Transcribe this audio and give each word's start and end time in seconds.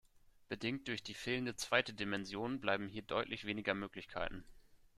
Bedingt 0.49 0.87
durch 0.87 1.03
die 1.03 1.13
fehlende 1.13 1.55
zweite 1.57 1.93
Dimension 1.93 2.59
bleiben 2.59 2.87
hier 2.87 3.03
deutlich 3.03 3.45
weniger 3.45 3.75
Möglichkeiten. 3.75 4.43